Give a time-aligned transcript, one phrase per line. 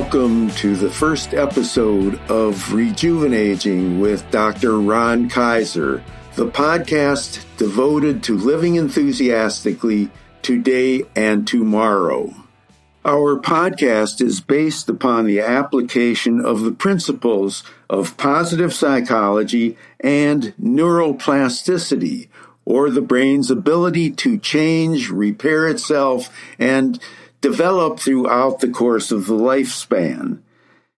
[0.00, 4.80] Welcome to the first episode of Rejuvenating with Dr.
[4.80, 6.02] Ron Kaiser,
[6.36, 10.10] the podcast devoted to living enthusiastically
[10.40, 12.34] today and tomorrow.
[13.04, 22.28] Our podcast is based upon the application of the principles of positive psychology and neuroplasticity,
[22.64, 26.98] or the brain's ability to change, repair itself, and
[27.40, 30.40] develop throughout the course of the lifespan.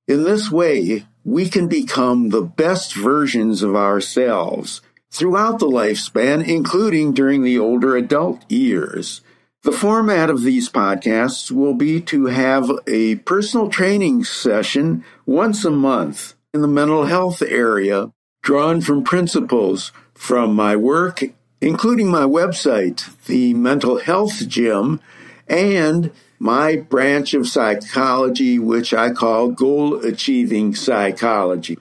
[0.08, 7.12] In this way, we can become the best versions of ourselves throughout the lifespan, including
[7.12, 9.20] during the older adult years.
[9.62, 15.70] The format of these podcasts will be to have a personal training session once a
[15.70, 18.10] month in the mental health area,
[18.42, 21.22] drawn from principles from my work,
[21.60, 25.00] including my website, the Mental Health Gym,
[25.46, 26.10] and
[26.42, 31.78] my branch of psychology, which I call goal achieving psychology.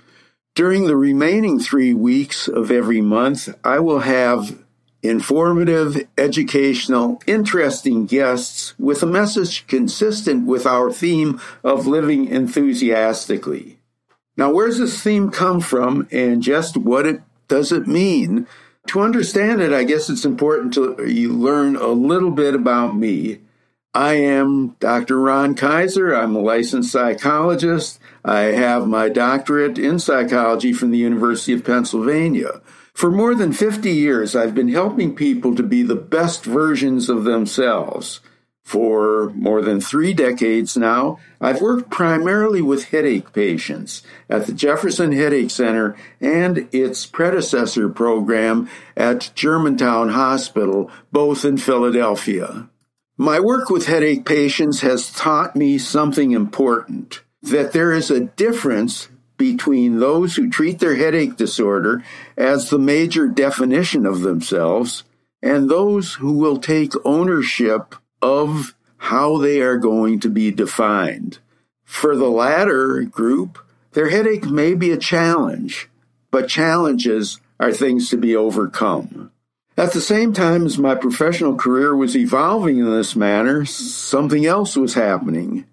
[0.54, 4.64] During the remaining three weeks of every month, I will have
[5.02, 13.80] informative, educational, interesting guests with a message consistent with our theme of living enthusiastically.
[14.38, 18.46] Now, where's this theme come from and just what it does it mean?
[18.90, 23.40] To understand it, I guess it's important to you learn a little bit about me.
[23.94, 25.20] I am Dr.
[25.20, 26.16] Ron Kaiser.
[26.16, 28.00] I'm a licensed psychologist.
[28.24, 32.62] I have my doctorate in psychology from the University of Pennsylvania.
[32.94, 37.26] For more than 50 years, I've been helping people to be the best versions of
[37.26, 38.22] themselves.
[38.64, 45.12] For more than three decades now, I've worked primarily with headache patients at the Jefferson
[45.12, 52.70] Headache Center and its predecessor program at Germantown Hospital, both in Philadelphia.
[53.22, 59.10] My work with headache patients has taught me something important that there is a difference
[59.38, 62.04] between those who treat their headache disorder
[62.36, 65.04] as the major definition of themselves
[65.40, 67.94] and those who will take ownership
[68.24, 71.38] of how they are going to be defined.
[71.84, 73.60] For the latter group,
[73.92, 75.92] their headache may be a challenge,
[76.32, 79.32] but challenges are things to be overcome.
[79.82, 84.78] At the same time as my professional career was evolving in this manner, something else
[84.78, 85.66] was happening.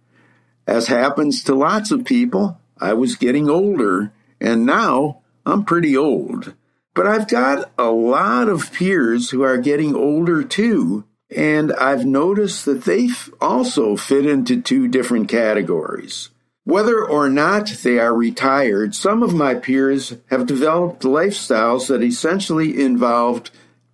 [0.66, 4.10] As happens to lots of people, I was getting older,
[4.40, 6.54] and now I'm pretty old.
[6.94, 11.04] But I've got a lot of peers who are getting older too,
[11.36, 13.10] and I've noticed that they
[13.42, 16.30] also fit into two different categories.
[16.64, 22.80] Whether or not they are retired, some of my peers have developed lifestyles that essentially
[22.82, 23.50] involved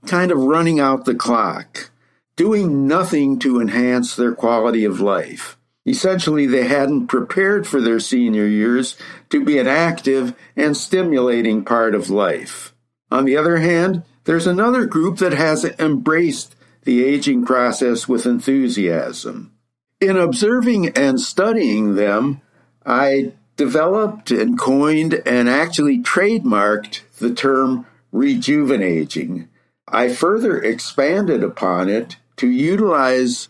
[0.06, 1.90] kind of running out the clock,
[2.36, 5.56] doing nothing to enhance their quality of life.
[5.86, 8.96] Essentially, they hadn't prepared for their senior years
[9.28, 12.74] to be an active and stimulating part of life.
[13.10, 19.52] On the other hand, there's another group that has embraced the aging process with enthusiasm.
[20.00, 22.40] In observing and studying them,
[22.84, 29.48] I developed and coined and actually trademarked the term rejuvenating
[29.94, 33.48] I further expanded upon it to utilize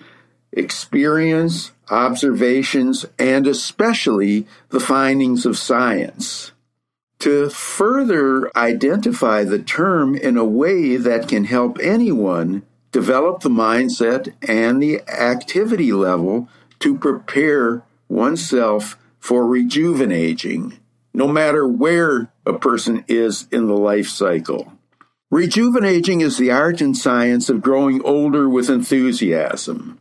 [0.52, 6.52] experience, observations, and especially the findings of science.
[7.20, 12.62] To further identify the term in a way that can help anyone
[12.92, 16.50] develop the mindset and the activity level
[16.80, 20.78] to prepare oneself for rejuvenating,
[21.14, 24.73] no matter where a person is in the life cycle.
[25.34, 29.98] Rejuvenating is the art and science of growing older with enthusiasm.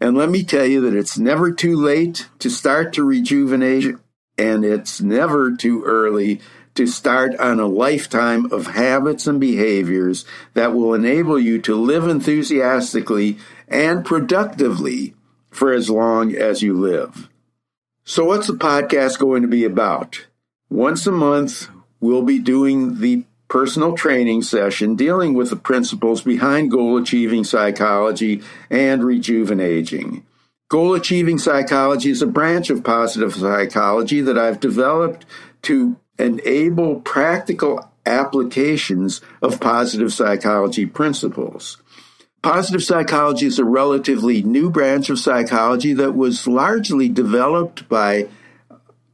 [0.00, 3.96] And let me tell you that it's never too late to start to rejuvenate,
[4.38, 6.40] and it's never too early
[6.76, 12.06] to start on a lifetime of habits and behaviors that will enable you to live
[12.06, 13.36] enthusiastically
[13.66, 15.16] and productively
[15.50, 17.28] for as long as you live.
[18.04, 20.28] So, what's the podcast going to be about?
[20.70, 26.70] Once a month, we'll be doing the personal training session dealing with the principles behind
[26.70, 30.24] goal achieving psychology and rejuvenating.
[30.68, 35.24] Goal achieving psychology is a branch of positive psychology that I've developed
[35.62, 41.78] to enable practical applications of positive psychology principles.
[42.42, 48.28] Positive psychology is a relatively new branch of psychology that was largely developed by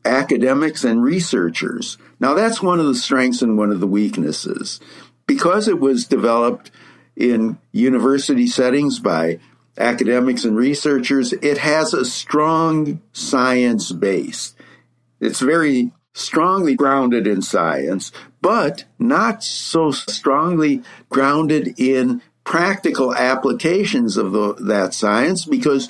[0.05, 1.99] academics and researchers.
[2.21, 4.81] Now, that's one of the strengths and one of the weaknesses.
[5.27, 6.71] Because it was developed
[7.17, 9.39] in university settings by
[9.79, 14.55] academics and researchers, it has a strong science base.
[15.21, 24.33] It's very strongly grounded in science, but not so strongly grounded in practical applications of
[24.33, 25.89] the, that science because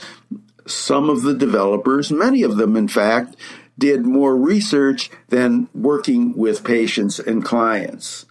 [0.66, 3.36] some of the developers, many of them in fact,
[3.78, 8.26] did more research than working with patients and clients.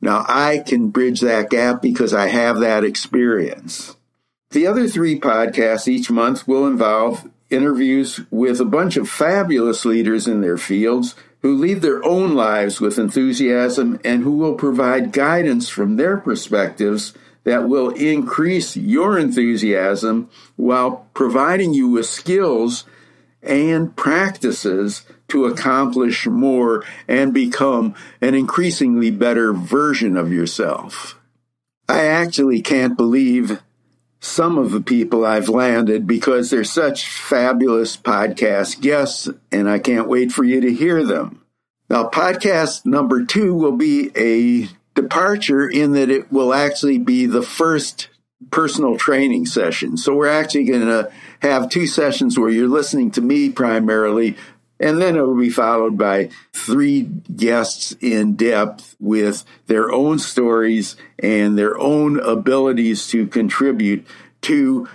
[0.00, 3.96] Now I can bridge that gap because I have that experience.
[4.50, 10.26] The other three podcasts each month will involve interviews with a bunch of fabulous leaders
[10.26, 15.68] in their fields who lead their own lives with enthusiasm and who will provide guidance
[15.68, 22.84] from their perspectives that will increase your enthusiasm while providing you with skills
[23.42, 31.18] and practices to accomplish more and become an increasingly better version of yourself.
[31.88, 33.60] I actually can't believe
[34.20, 40.08] some of the people I've landed because they're such fabulous podcast guests, and I can't
[40.08, 41.42] wait for you to hear them.
[41.88, 47.42] Now, podcast number two will be a departure in that it will actually be the
[47.42, 48.08] first
[48.50, 49.96] personal training session.
[49.96, 51.10] So we're actually going to
[51.40, 54.36] have two sessions where you're listening to me primarily,
[54.78, 61.58] and then it'll be followed by three guests in depth with their own stories and
[61.58, 64.06] their own abilities to contribute
[64.42, 64.88] to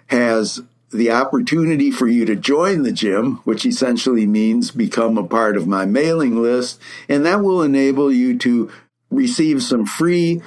[0.07, 0.61] has
[0.93, 5.67] the opportunity for you to join the gym, which essentially means become a part of
[5.67, 6.79] my mailing list,
[7.09, 8.71] and that will enable you to
[9.09, 10.41] receive some free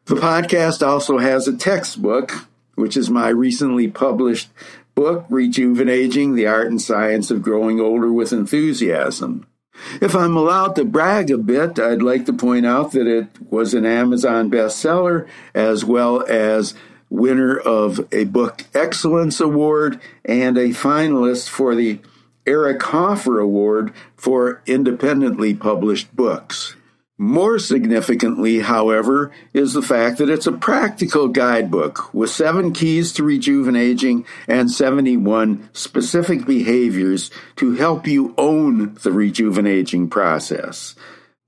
[0.06, 4.50] The podcast also has a textbook, which is my recently published
[4.96, 9.48] book, Rejuvenating the Art and Science of Growing Older with Enthusiasm.
[10.02, 13.74] If I'm allowed to brag a bit, I'd like to point out that it was
[13.74, 16.74] an Amazon bestseller as well as
[17.10, 22.00] winner of a Book Excellence Award and a finalist for the
[22.46, 26.76] Eric Hoffer Award for independently published books.
[27.20, 33.24] More significantly, however, is the fact that it's a practical guidebook with seven keys to
[33.24, 40.96] rejuvenating and 71 specific behaviors to help you own the rejuvenating process.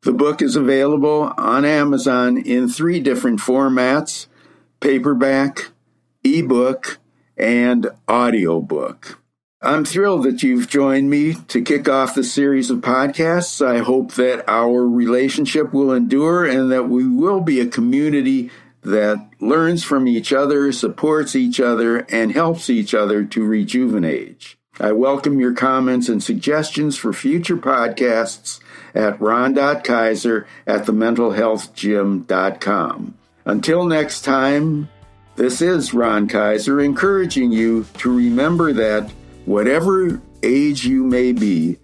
[0.03, 4.27] The book is available on Amazon in three different formats
[4.79, 5.71] paperback,
[6.23, 6.99] ebook,
[7.37, 9.19] and audiobook.
[9.65, 13.65] I'm thrilled that you've joined me to kick off the series of podcasts.
[13.65, 18.51] I hope that our relationship will endure and that we will be a community
[18.83, 24.55] that learns from each other, supports each other, and helps each other to rejuvenate.
[24.79, 28.59] I welcome your comments and suggestions for future podcasts
[28.93, 33.17] at ron.kaiser at thementalhealthgym.com.
[33.45, 34.89] Until next time,
[35.37, 39.11] this is Ron Kaiser encouraging you to remember that
[39.45, 41.77] Whatever age you may be,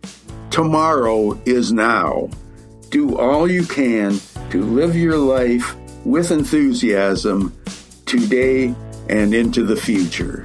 [0.49, 2.29] tomorrow is now.
[2.89, 7.55] Do all you can to live your life with enthusiasm
[8.07, 8.73] today
[9.09, 10.43] and into the future.